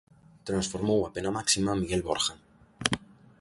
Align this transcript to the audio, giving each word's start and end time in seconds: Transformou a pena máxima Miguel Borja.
Transformou 0.49 0.99
a 1.03 1.11
pena 1.15 1.35
máxima 1.37 1.79
Miguel 1.81 2.01
Borja. 2.07 2.35